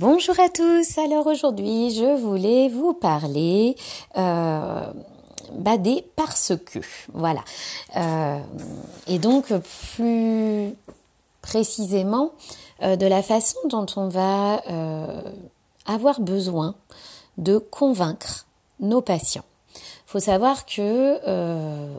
Bonjour 0.00 0.38
à 0.38 0.48
tous. 0.48 0.96
Alors 0.96 1.26
aujourd'hui, 1.26 1.90
je 1.90 2.16
voulais 2.20 2.68
vous 2.68 2.94
parler 2.94 3.74
euh, 4.16 4.92
bah, 5.54 5.76
des 5.76 6.04
parce 6.14 6.52
que. 6.64 6.78
Voilà. 7.14 7.40
Euh, 7.96 8.38
et 9.08 9.18
donc 9.18 9.52
plus 9.96 10.72
précisément 11.42 12.30
euh, 12.84 12.94
de 12.94 13.06
la 13.06 13.24
façon 13.24 13.58
dont 13.68 13.86
on 13.96 14.06
va 14.06 14.62
avoir 15.84 16.20
besoin 16.20 16.76
de 17.36 17.58
convaincre 17.58 18.46
nos 18.78 19.00
patients. 19.00 19.46
Il 19.74 19.80
faut 20.06 20.20
savoir 20.20 20.64
que 20.64 21.18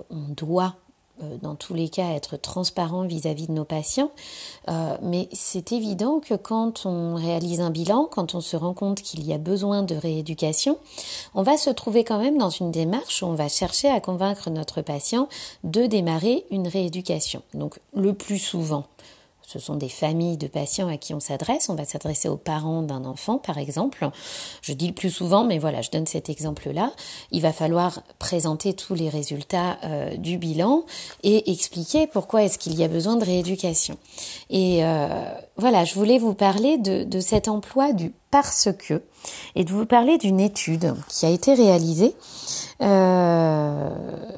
on 0.10 0.34
doit 0.38 0.76
dans 1.42 1.56
tous 1.56 1.74
les 1.74 1.90
cas 1.90 2.12
être 2.12 2.38
transparent 2.38 3.04
vis-à-vis 3.04 3.48
de 3.48 3.54
nos 3.54 3.66
patients, 3.66 4.12
euh, 4.70 4.98
mais 5.02 5.30
c'est 5.32 5.72
évident 5.72 6.20
que 6.20 6.34
quand 6.34 6.86
on 6.86 7.16
réalise 7.16 7.62
un 7.62 7.70
bilan, 7.70 8.08
quand 8.10 8.36
on 8.36 8.42
se 8.42 8.56
rend 8.56 8.74
compte 8.74 9.02
qu'il 9.02 9.26
y 9.26 9.34
a 9.34 9.38
besoin 9.38 9.84
de 9.84 9.96
rééducation, 9.96 10.78
on 11.36 11.44
va 11.44 11.58
se 11.58 11.70
trouver 11.70 12.04
quand 12.04 12.20
même 12.20 12.38
dans 12.38 12.50
une 12.50 12.72
démarche 12.72 13.24
où 13.24 13.26
on 13.26 13.36
va 13.36 13.50
chercher 13.50 13.90
à 13.90 14.00
convaincre 14.00 14.50
notre 14.50 14.82
patient 14.82 15.28
de 15.64 15.86
démarrer 15.86 16.46
une 16.52 16.68
rééducation. 16.68 17.42
Donc 17.54 17.80
le 17.94 18.14
plus 18.14 18.40
souvent, 18.40 18.86
ce 19.52 19.58
sont 19.58 19.78
des 19.78 19.90
familles 19.90 20.38
de 20.38 20.46
patients 20.46 20.90
à 20.90 20.98
qui 20.98 21.16
on 21.16 21.20
s'adresse. 21.20 21.70
On 21.70 21.74
va 21.74 21.84
s'adresser 21.84 22.30
aux 22.30 22.38
parents 22.38 22.84
d'un 22.84 23.04
enfant, 23.04 23.40
par 23.40 23.58
exemple. 23.58 24.08
Je 24.62 24.74
dis 24.74 24.86
le 24.86 24.94
plus 24.94 25.10
souvent, 25.10 25.44
mais 25.44 25.58
voilà, 25.58 25.82
je 25.82 25.90
donne 25.90 26.06
cet 26.06 26.30
exemple-là. 26.30 26.92
Il 27.32 27.42
va 27.42 27.52
falloir 27.52 28.04
présenter 28.20 28.76
tous 28.76 28.94
les 28.94 29.10
résultats 29.10 29.80
euh, 29.84 30.16
du 30.18 30.38
bilan 30.38 30.84
et 31.24 31.52
expliquer 31.52 32.06
pourquoi 32.06 32.44
est-ce 32.44 32.60
qu'il 32.60 32.76
y 32.76 32.84
a 32.84 32.88
besoin 32.88 33.16
de 33.16 33.26
rééducation. 33.26 33.98
Et 34.52 34.86
euh, 34.86 35.08
voilà, 35.58 35.84
je 35.84 35.96
voulais 35.96 36.20
vous 36.20 36.36
parler 36.36 36.78
de, 36.78 37.20
cet 37.20 37.48
emploi 37.48 37.92
du 37.92 38.14
parce 38.30 38.70
que 38.78 39.02
et 39.56 39.64
de 39.64 39.72
vous 39.72 39.88
parler 39.88 40.20
d'une 40.20 40.40
étude 40.40 40.94
qui 41.08 41.26
a 41.26 41.30
été 41.30 41.56
réalisée. 41.56 42.14
Euh, 42.84 43.90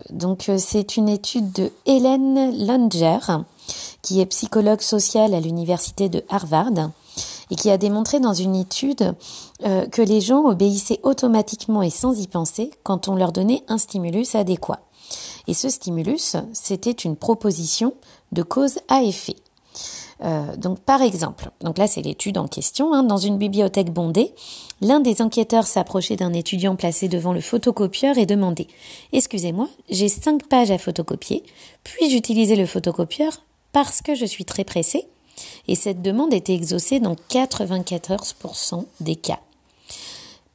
donc 0.09 0.49
c'est 0.57 0.95
une 0.95 1.09
étude 1.09 1.51
de 1.51 1.69
Hélène 1.85 2.65
Langer 2.65 3.19
qui 4.01 4.21
est 4.21 4.25
psychologue 4.25 4.81
social 4.81 5.33
à 5.33 5.39
l'université 5.39 6.09
de 6.09 6.23
Harvard 6.29 6.91
et 7.49 7.55
qui 7.55 7.69
a 7.69 7.77
démontré 7.77 8.19
dans 8.19 8.33
une 8.33 8.55
étude 8.55 9.13
euh, 9.63 9.85
que 9.87 10.01
les 10.01 10.21
gens 10.21 10.45
obéissaient 10.45 10.99
automatiquement 11.03 11.81
et 11.83 11.89
sans 11.89 12.19
y 12.19 12.27
penser 12.27 12.71
quand 12.83 13.07
on 13.07 13.15
leur 13.15 13.31
donnait 13.31 13.63
un 13.67 13.77
stimulus 13.77 14.35
adéquat. 14.35 14.79
Et 15.47 15.53
ce 15.53 15.69
stimulus, 15.69 16.37
c'était 16.53 16.91
une 16.91 17.15
proposition 17.15 17.93
de 18.31 18.43
cause 18.43 18.79
à 18.87 19.03
effet. 19.03 19.35
Euh, 20.23 20.55
donc 20.55 20.79
par 20.81 21.01
exemple, 21.01 21.49
donc 21.61 21.79
là 21.79 21.87
c'est 21.87 22.03
l'étude 22.03 22.37
en 22.37 22.47
question, 22.47 22.93
hein, 22.93 23.01
dans 23.03 23.17
une 23.17 23.39
bibliothèque 23.39 23.91
bondée, 23.91 24.33
l'un 24.79 24.99
des 24.99 25.21
enquêteurs 25.21 25.65
s'approchait 25.65 26.15
d'un 26.15 26.33
étudiant 26.33 26.75
placé 26.75 27.07
devant 27.07 27.33
le 27.33 27.41
photocopieur 27.41 28.19
et 28.19 28.27
demandait⁇ 28.27 28.63
Excusez-moi, 29.13 29.67
j'ai 29.89 30.09
cinq 30.09 30.47
pages 30.47 30.69
à 30.69 30.77
photocopier, 30.77 31.43
puis-je 31.83 32.15
utiliser 32.15 32.55
le 32.55 32.67
photocopieur? 32.67 33.41
Parce 33.71 34.01
que 34.01 34.15
je 34.15 34.25
suis 34.25 34.45
très 34.45 34.63
pressée 34.63 35.07
et 35.67 35.75
cette 35.75 36.01
demande 36.01 36.33
était 36.33 36.53
exaucée 36.53 36.99
dans 36.99 37.15
94% 37.29 38.85
des 38.99 39.15
cas. 39.15 39.39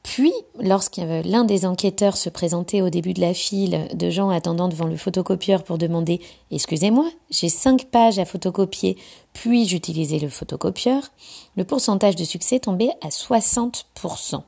Puis, 0.03 0.31
lorsque 0.57 1.01
l'un 1.25 1.43
des 1.43 1.65
enquêteurs 1.65 2.15
se 2.15 2.29
présentait 2.29 2.81
au 2.81 2.89
début 2.89 3.13
de 3.13 3.19
la 3.19 3.33
file 3.33 3.89
de 3.93 4.09
gens 4.09 4.29
attendant 4.29 4.69
devant 4.69 4.85
le 4.85 4.95
photocopieur 4.95 5.63
pour 5.63 5.77
demander 5.77 6.21
Excusez-moi, 6.49 7.09
j'ai 7.29 7.49
cinq 7.49 7.85
pages 7.91 8.17
à 8.17 8.23
photocopier, 8.23 8.95
puis 9.33 9.67
j'utilisais 9.67 10.19
le 10.19 10.29
photocopieur, 10.29 11.11
le 11.57 11.65
pourcentage 11.65 12.15
de 12.15 12.23
succès 12.23 12.59
tombait 12.59 12.91
à 13.01 13.09
60%. 13.09 14.43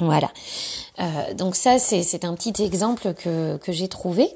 Voilà. 0.00 0.30
Euh, 0.98 1.34
donc 1.34 1.56
ça, 1.56 1.78
c'est 1.78 2.24
un 2.24 2.34
petit 2.34 2.62
exemple 2.62 3.14
que, 3.14 3.56
que 3.58 3.72
j'ai 3.72 3.88
trouvé. 3.88 4.28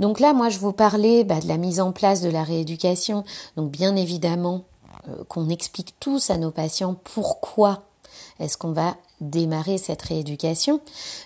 Donc 0.00 0.20
là, 0.20 0.32
moi, 0.32 0.48
je 0.48 0.58
vous 0.58 0.72
parlais 0.72 1.24
bah, 1.24 1.40
de 1.40 1.48
la 1.48 1.56
mise 1.56 1.80
en 1.80 1.92
place 1.92 2.20
de 2.20 2.28
la 2.28 2.42
rééducation. 2.42 3.24
Donc 3.56 3.70
bien 3.70 3.96
évidemment, 3.96 4.64
euh, 5.08 5.24
qu'on 5.28 5.48
explique 5.48 5.94
tous 6.00 6.30
à 6.30 6.36
nos 6.36 6.50
patients 6.50 6.96
pourquoi 7.14 7.82
est-ce 8.40 8.56
qu'on 8.56 8.72
va 8.72 8.96
démarrer 9.20 9.78
cette 9.78 10.02
rééducation. 10.02 10.80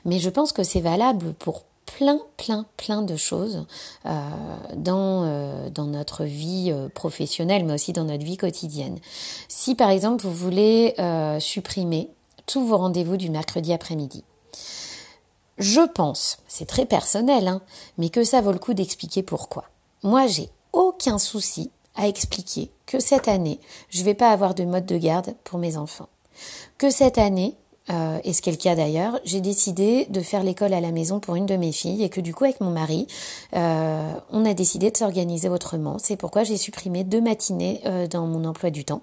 Mais 0.04 0.18
je 0.18 0.30
pense 0.30 0.52
que 0.52 0.62
c'est 0.62 0.80
valable 0.80 1.34
pour 1.34 1.62
plein, 1.86 2.20
plein, 2.36 2.66
plein 2.76 3.00
de 3.00 3.16
choses 3.16 3.64
euh, 4.04 4.10
dans, 4.76 5.70
dans 5.70 5.86
notre 5.86 6.24
vie 6.24 6.72
professionnelle, 6.94 7.64
mais 7.64 7.74
aussi 7.74 7.94
dans 7.94 8.04
notre 8.04 8.24
vie 8.24 8.36
quotidienne. 8.36 8.98
Si 9.48 9.74
par 9.74 9.88
exemple 9.88 10.22
vous 10.24 10.34
voulez 10.34 10.94
supprimer 11.40 12.10
tous 12.48 12.64
vos 12.64 12.78
rendez-vous 12.78 13.16
du 13.16 13.30
mercredi 13.30 13.72
après-midi. 13.72 14.24
Je 15.58 15.86
pense, 15.86 16.38
c'est 16.48 16.66
très 16.66 16.86
personnel, 16.86 17.46
hein, 17.46 17.60
mais 17.98 18.08
que 18.08 18.24
ça 18.24 18.40
vaut 18.40 18.52
le 18.52 18.58
coup 18.58 18.74
d'expliquer 18.74 19.22
pourquoi. 19.22 19.64
Moi, 20.02 20.26
j'ai 20.26 20.48
aucun 20.72 21.18
souci 21.18 21.70
à 21.94 22.08
expliquer 22.08 22.70
que 22.86 23.00
cette 23.00 23.28
année, 23.28 23.60
je 23.90 24.00
ne 24.00 24.04
vais 24.04 24.14
pas 24.14 24.30
avoir 24.30 24.54
de 24.54 24.64
mode 24.64 24.86
de 24.86 24.96
garde 24.96 25.34
pour 25.44 25.58
mes 25.58 25.76
enfants. 25.76 26.08
Que 26.78 26.90
cette 26.90 27.18
année, 27.18 27.56
euh, 27.90 28.18
et 28.24 28.32
ce 28.32 28.42
qui 28.42 28.50
est 28.50 28.52
le 28.52 28.58
cas 28.58 28.74
d'ailleurs, 28.74 29.18
j'ai 29.24 29.40
décidé 29.40 30.06
de 30.10 30.20
faire 30.20 30.42
l'école 30.42 30.72
à 30.74 30.80
la 30.80 30.92
maison 30.92 31.20
pour 31.20 31.36
une 31.36 31.46
de 31.46 31.56
mes 31.56 31.72
filles 31.72 32.02
et 32.02 32.08
que 32.08 32.20
du 32.20 32.34
coup 32.34 32.44
avec 32.44 32.60
mon 32.60 32.70
mari, 32.70 33.06
euh, 33.54 34.12
on 34.30 34.44
a 34.44 34.54
décidé 34.54 34.90
de 34.90 34.96
s'organiser 34.96 35.48
autrement. 35.48 35.96
C'est 35.98 36.16
pourquoi 36.16 36.44
j'ai 36.44 36.56
supprimé 36.56 37.04
deux 37.04 37.20
matinées 37.20 37.80
euh, 37.86 38.06
dans 38.06 38.26
mon 38.26 38.44
emploi 38.44 38.70
du 38.70 38.84
temps 38.84 39.02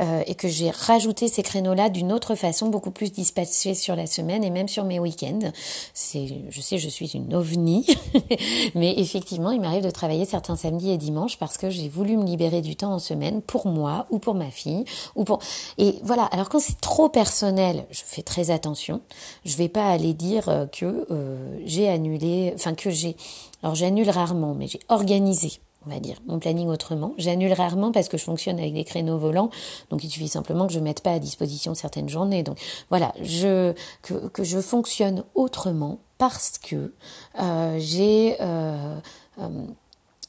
euh, 0.00 0.22
et 0.26 0.34
que 0.34 0.48
j'ai 0.48 0.70
rajouté 0.70 1.28
ces 1.28 1.42
créneaux-là 1.42 1.88
d'une 1.88 2.12
autre 2.12 2.34
façon, 2.34 2.68
beaucoup 2.68 2.90
plus 2.90 3.12
dispatchés 3.12 3.74
sur 3.74 3.96
la 3.96 4.06
semaine 4.06 4.44
et 4.44 4.50
même 4.50 4.68
sur 4.68 4.84
mes 4.84 4.98
week-ends. 4.98 5.50
C'est, 5.94 6.26
je 6.50 6.60
sais, 6.60 6.78
je 6.78 6.88
suis 6.88 7.12
une 7.14 7.34
ovni, 7.34 7.86
mais 8.74 8.94
effectivement, 8.98 9.50
il 9.50 9.60
m'arrive 9.60 9.84
de 9.84 9.90
travailler 9.90 10.24
certains 10.24 10.56
samedis 10.56 10.90
et 10.90 10.98
dimanches 10.98 11.38
parce 11.38 11.58
que 11.58 11.70
j'ai 11.70 11.88
voulu 11.88 12.16
me 12.16 12.24
libérer 12.24 12.60
du 12.60 12.76
temps 12.76 12.92
en 12.92 12.98
semaine 12.98 13.42
pour 13.42 13.66
moi 13.66 14.06
ou 14.10 14.18
pour 14.18 14.34
ma 14.34 14.50
fille 14.50 14.84
ou 15.14 15.24
pour 15.24 15.38
et 15.78 15.94
voilà. 16.02 16.24
Alors 16.24 16.48
quand 16.48 16.60
c'est 16.60 16.80
trop 16.80 17.08
personnel, 17.08 17.86
très 18.22 18.50
attention. 18.50 19.00
Je 19.44 19.56
vais 19.56 19.68
pas 19.68 19.88
aller 19.88 20.14
dire 20.14 20.48
euh, 20.48 20.66
que 20.66 21.06
euh, 21.10 21.58
j'ai 21.64 21.88
annulé, 21.88 22.52
enfin 22.54 22.74
que 22.74 22.90
j'ai, 22.90 23.16
alors 23.62 23.74
j'annule 23.74 24.10
rarement, 24.10 24.54
mais 24.54 24.68
j'ai 24.68 24.80
organisé, 24.88 25.60
on 25.86 25.90
va 25.90 26.00
dire, 26.00 26.16
mon 26.26 26.38
planning 26.38 26.68
autrement. 26.68 27.14
J'annule 27.18 27.52
rarement 27.52 27.92
parce 27.92 28.08
que 28.08 28.18
je 28.18 28.24
fonctionne 28.24 28.58
avec 28.58 28.74
des 28.74 28.84
créneaux 28.84 29.18
volants, 29.18 29.50
donc 29.90 30.04
il 30.04 30.10
suffit 30.10 30.28
simplement 30.28 30.66
que 30.66 30.72
je 30.72 30.80
mette 30.80 31.00
pas 31.00 31.12
à 31.12 31.18
disposition 31.18 31.74
certaines 31.74 32.08
journées. 32.08 32.42
Donc 32.42 32.58
voilà, 32.88 33.12
je 33.22 33.72
que, 34.02 34.28
que 34.28 34.44
je 34.44 34.60
fonctionne 34.60 35.24
autrement 35.34 35.98
parce 36.18 36.58
que 36.58 36.92
euh, 37.40 37.76
j'ai 37.78 38.36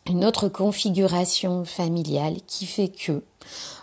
une 0.10 0.26
autre 0.26 0.48
configuration 0.48 1.66
familiale 1.66 2.38
qui 2.48 2.66
fait 2.66 2.90
que 2.90 3.24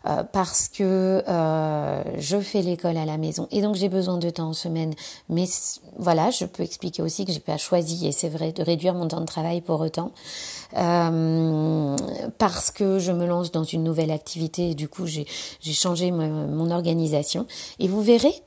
euh, 0.06 0.22
parce 0.24 0.68
que 0.68 1.22
euh, 1.26 2.02
je 2.18 2.38
fais 2.38 2.60
l'école 2.60 2.98
à 2.98 3.06
la 3.06 3.16
maison 3.16 3.48
et 3.50 3.62
donc 3.62 3.74
j'ai 3.74 3.88
besoin 3.88 4.18
de 4.18 4.28
temps 4.28 4.48
en 4.48 4.52
semaine. 4.52 4.94
Mais 5.28 5.46
voilà, 5.98 6.30
je 6.30 6.44
peux 6.44 6.62
expliquer 6.62 7.02
aussi 7.02 7.24
que 7.24 7.32
j'ai 7.32 7.40
pas 7.40 7.56
choisi 7.56 8.06
et 8.06 8.12
c'est 8.12 8.28
vrai 8.28 8.52
de 8.52 8.62
réduire 8.62 8.94
mon 8.94 9.08
temps 9.08 9.20
de 9.20 9.26
travail 9.26 9.62
pour 9.62 9.80
autant 9.80 10.12
euh, 10.76 11.96
parce 12.38 12.70
que 12.70 12.98
je 12.98 13.12
me 13.12 13.26
lance 13.26 13.50
dans 13.52 13.64
une 13.64 13.82
nouvelle 13.82 14.10
activité 14.10 14.70
et 14.70 14.74
du 14.74 14.88
coup 14.88 15.06
j'ai 15.06 15.26
changé 15.62 16.10
mon 16.10 16.70
organisation 16.70 17.46
et 17.78 17.88
vous 17.88 18.02
verrez 18.02 18.42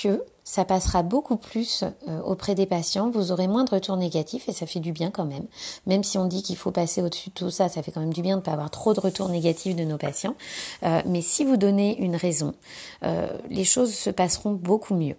que 0.00 0.22
ça 0.44 0.64
passera 0.64 1.02
beaucoup 1.02 1.36
plus 1.36 1.82
euh, 1.82 2.20
auprès 2.22 2.54
des 2.54 2.66
patients, 2.66 3.10
vous 3.10 3.32
aurez 3.32 3.48
moins 3.48 3.64
de 3.64 3.70
retours 3.70 3.96
négatifs 3.96 4.48
et 4.48 4.52
ça 4.52 4.64
fait 4.64 4.78
du 4.78 4.92
bien 4.92 5.10
quand 5.10 5.24
même. 5.24 5.44
Même 5.86 6.04
si 6.04 6.18
on 6.18 6.26
dit 6.26 6.42
qu'il 6.42 6.56
faut 6.56 6.70
passer 6.70 7.02
au-dessus 7.02 7.30
de 7.30 7.34
tout 7.34 7.50
ça, 7.50 7.68
ça 7.68 7.82
fait 7.82 7.90
quand 7.90 8.00
même 8.00 8.14
du 8.14 8.22
bien 8.22 8.36
de 8.36 8.40
ne 8.40 8.44
pas 8.44 8.52
avoir 8.52 8.70
trop 8.70 8.94
de 8.94 9.00
retours 9.00 9.28
négatifs 9.28 9.74
de 9.74 9.82
nos 9.82 9.98
patients. 9.98 10.36
Euh, 10.84 11.02
mais 11.04 11.20
si 11.20 11.44
vous 11.44 11.56
donnez 11.56 11.98
une 11.98 12.14
raison, 12.14 12.54
euh, 13.02 13.26
les 13.50 13.64
choses 13.64 13.92
se 13.92 14.10
passeront 14.10 14.52
beaucoup 14.52 14.94
mieux. 14.94 15.16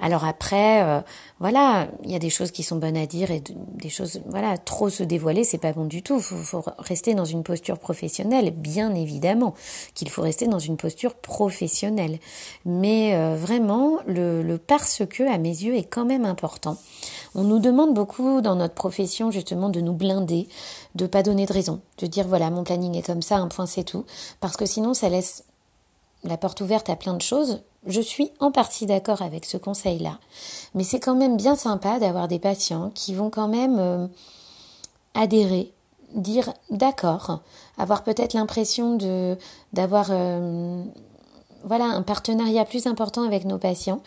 Alors 0.00 0.24
après, 0.24 0.82
euh, 0.82 1.00
voilà, 1.40 1.88
il 2.04 2.10
y 2.10 2.14
a 2.14 2.18
des 2.18 2.30
choses 2.30 2.50
qui 2.50 2.62
sont 2.62 2.76
bonnes 2.76 2.96
à 2.96 3.06
dire 3.06 3.30
et 3.30 3.42
des 3.46 3.88
choses, 3.88 4.20
voilà, 4.26 4.58
trop 4.58 4.88
se 4.88 5.02
dévoiler, 5.02 5.44
c'est 5.44 5.58
pas 5.58 5.72
bon 5.72 5.84
du 5.84 6.02
tout. 6.02 6.18
Il 6.18 6.22
faut, 6.44 6.64
rester 6.78 7.14
dans 7.14 7.24
une 7.24 7.42
posture 7.42 7.78
professionnelle, 7.78 8.50
bien 8.50 8.94
évidemment 8.94 9.54
qu'il 9.94 10.10
faut 10.10 10.22
rester 10.22 10.46
dans 10.46 10.58
une 10.58 10.76
posture 10.76 11.14
professionnelle. 11.14 12.18
Mais 12.64 13.14
euh, 13.14 13.36
vraiment, 13.36 13.98
le, 14.06 14.42
le 14.42 14.58
parce 14.58 15.02
que, 15.08 15.22
à 15.22 15.38
mes 15.38 15.48
yeux, 15.48 15.76
est 15.76 15.84
quand 15.84 16.04
même 16.04 16.24
important. 16.24 16.76
On 17.34 17.44
nous 17.44 17.58
demande 17.58 17.94
beaucoup 17.94 18.40
dans 18.40 18.56
notre 18.56 18.74
profession 18.74 19.30
justement 19.30 19.68
de 19.68 19.80
nous 19.80 19.92
blinder, 19.92 20.48
de 20.94 21.06
pas 21.06 21.22
donner 21.22 21.46
de 21.46 21.52
raison, 21.52 21.80
de 21.98 22.06
dire 22.06 22.26
voilà, 22.26 22.50
mon 22.50 22.64
planning 22.64 22.96
est 22.96 23.06
comme 23.06 23.22
ça, 23.22 23.36
un 23.36 23.48
point 23.48 23.66
c'est 23.66 23.84
tout, 23.84 24.04
parce 24.40 24.56
que 24.56 24.66
sinon 24.66 24.94
ça 24.94 25.08
laisse 25.08 25.44
la 26.24 26.36
porte 26.36 26.60
ouverte 26.60 26.90
à 26.90 26.96
plein 26.96 27.14
de 27.14 27.22
choses. 27.22 27.62
Je 27.86 28.00
suis 28.00 28.32
en 28.40 28.50
partie 28.50 28.86
d'accord 28.86 29.22
avec 29.22 29.44
ce 29.44 29.56
conseil-là, 29.56 30.18
mais 30.74 30.82
c'est 30.84 31.00
quand 31.00 31.14
même 31.14 31.36
bien 31.36 31.54
sympa 31.54 31.98
d'avoir 31.98 32.28
des 32.28 32.38
patients 32.38 32.90
qui 32.94 33.14
vont 33.14 33.30
quand 33.30 33.48
même 33.48 33.78
euh, 33.78 34.06
adhérer, 35.14 35.72
dire 36.14 36.52
d'accord, 36.70 37.40
avoir 37.78 38.02
peut-être 38.02 38.34
l'impression 38.34 38.96
de 38.96 39.38
d'avoir 39.72 40.08
euh, 40.10 40.82
voilà 41.64 41.84
un 41.84 42.02
partenariat 42.02 42.64
plus 42.64 42.86
important 42.86 43.22
avec 43.22 43.44
nos 43.44 43.58
patients, 43.58 44.02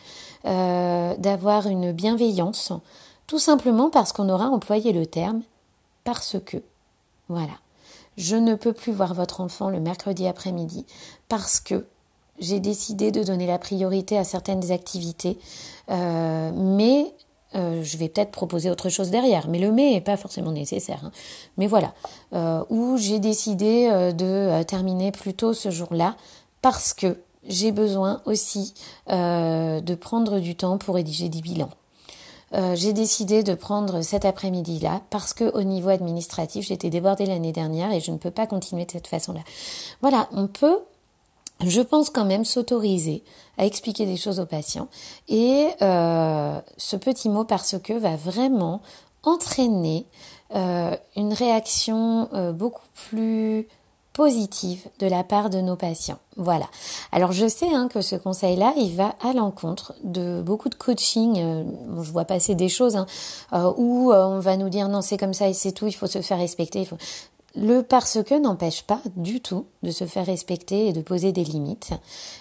euh, 0.45 1.15
d'avoir 1.17 1.67
une 1.67 1.93
bienveillance, 1.93 2.73
tout 3.25 3.39
simplement 3.39 3.89
parce 3.89 4.11
qu'on 4.11 4.29
aura 4.29 4.47
employé 4.47 4.91
le 4.91 5.05
terme 5.05 5.41
parce 6.03 6.37
que. 6.45 6.57
Voilà. 7.29 7.53
Je 8.17 8.35
ne 8.35 8.55
peux 8.55 8.73
plus 8.73 8.91
voir 8.91 9.13
votre 9.13 9.39
enfant 9.39 9.69
le 9.69 9.79
mercredi 9.79 10.27
après-midi 10.27 10.85
parce 11.29 11.61
que 11.61 11.85
j'ai 12.41 12.59
décidé 12.59 13.11
de 13.11 13.23
donner 13.23 13.47
la 13.47 13.57
priorité 13.57 14.17
à 14.17 14.25
certaines 14.25 14.71
activités, 14.71 15.37
euh, 15.89 16.51
mais 16.53 17.13
euh, 17.55 17.83
je 17.83 17.97
vais 17.97 18.07
peut-être 18.07 18.31
proposer 18.31 18.71
autre 18.71 18.89
chose 18.89 19.09
derrière, 19.09 19.47
mais 19.49 19.59
le 19.59 19.71
mais 19.71 19.91
n'est 19.91 20.01
pas 20.01 20.17
forcément 20.17 20.51
nécessaire. 20.51 21.01
Hein. 21.03 21.11
Mais 21.57 21.67
voilà, 21.67 21.93
euh, 22.33 22.63
où 22.69 22.97
j'ai 22.97 23.19
décidé 23.19 23.89
euh, 23.91 24.11
de 24.11 24.63
terminer 24.63 25.11
plus 25.11 25.33
tôt 25.33 25.53
ce 25.53 25.69
jour-là 25.69 26.15
parce 26.61 26.93
que 26.93 27.19
j'ai 27.47 27.71
besoin 27.71 28.21
aussi 28.25 28.75
de 29.07 29.95
prendre 29.95 30.39
du 30.39 30.55
temps 30.55 30.77
pour 30.77 30.93
rédiger 30.93 31.27
des 31.27 31.41
bilans. 31.41 31.71
j'ai 32.75 32.93
décidé 32.93 33.41
de 33.41 33.55
prendre 33.55 34.03
cet 34.03 34.25
après-midi-là 34.25 35.01
parce 35.09 35.33
que 35.33 35.45
au 35.57 35.63
niveau 35.63 35.89
administratif, 35.89 36.67
j'étais 36.67 36.91
débordée 36.91 37.25
l'année 37.25 37.51
dernière 37.51 37.91
et 37.91 37.99
je 37.99 38.11
ne 38.11 38.17
peux 38.17 38.29
pas 38.29 38.45
continuer 38.45 38.85
de 38.85 38.91
cette 38.91 39.07
façon-là. 39.07 39.39
Voilà, 40.01 40.29
on 40.33 40.45
peut 40.45 40.81
je 41.65 41.81
pense 41.81 42.09
quand 42.09 42.25
même 42.25 42.45
s'autoriser 42.45 43.23
à 43.57 43.65
expliquer 43.65 44.05
des 44.05 44.17
choses 44.17 44.39
aux 44.39 44.45
patients. 44.45 44.87
Et 45.27 45.67
euh, 45.81 46.59
ce 46.77 46.95
petit 46.95 47.29
mot 47.29 47.43
parce 47.43 47.75
que 47.81 47.93
va 47.93 48.15
vraiment 48.15 48.81
entraîner 49.23 50.05
euh, 50.55 50.95
une 51.15 51.33
réaction 51.33 52.27
euh, 52.33 52.51
beaucoup 52.51 52.87
plus 53.09 53.67
positive 54.13 54.89
de 54.99 55.07
la 55.07 55.23
part 55.23 55.49
de 55.49 55.61
nos 55.61 55.77
patients. 55.77 56.17
Voilà. 56.35 56.65
Alors 57.13 57.31
je 57.31 57.47
sais 57.47 57.73
hein, 57.73 57.87
que 57.87 58.01
ce 58.01 58.17
conseil-là, 58.17 58.73
il 58.75 58.93
va 58.93 59.15
à 59.23 59.31
l'encontre 59.31 59.93
de 60.03 60.41
beaucoup 60.41 60.67
de 60.67 60.75
coaching. 60.75 61.35
je 61.37 62.11
vois 62.11 62.25
passer 62.25 62.53
des 62.53 62.67
choses 62.67 62.97
hein, 62.97 63.05
où 63.77 64.11
on 64.11 64.39
va 64.39 64.57
nous 64.57 64.67
dire 64.67 64.89
non 64.89 65.01
c'est 65.01 65.17
comme 65.17 65.33
ça 65.33 65.47
et 65.47 65.53
c'est 65.53 65.71
tout, 65.71 65.87
il 65.87 65.93
faut 65.93 66.07
se 66.07 66.21
faire 66.21 66.39
respecter. 66.39 66.85
Le 67.55 67.81
parce 67.81 68.23
que 68.23 68.39
n'empêche 68.39 68.83
pas 68.83 69.01
du 69.17 69.41
tout 69.41 69.65
de 69.83 69.91
se 69.91 70.05
faire 70.05 70.25
respecter 70.25 70.87
et 70.87 70.93
de 70.93 71.01
poser 71.01 71.33
des 71.33 71.43
limites, 71.43 71.91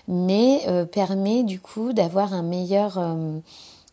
mais 0.06 0.62
euh, 0.68 0.84
permet 0.84 1.42
du 1.42 1.58
coup 1.58 1.92
d'avoir 1.92 2.32
un 2.32 2.42
meilleur 2.42 2.96
euh, 2.96 3.40